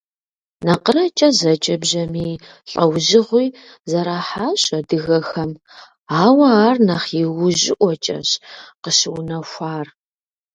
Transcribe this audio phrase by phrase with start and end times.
[0.65, 2.35] НакъырэкӀэ зэджэ бжьамий
[2.71, 3.47] лӀэужьыгъуи
[3.89, 5.51] зэрахьащ адыгэхэм,
[6.23, 8.29] ауэ ар нэхъ иужьыӀуэкӀэщ
[8.81, 9.87] къыщыунэхуар.